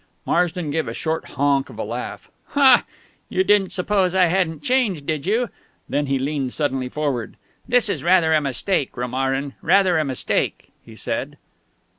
[0.25, 2.31] Marsden gave a short honk of a laugh.
[3.29, 5.49] "You didn't suppose I hadn't changed, did you?"
[5.87, 7.35] Then he leaned suddenly forward.
[7.67, 11.37] "This is rather a mistake, Romarin rather a mistake," he said.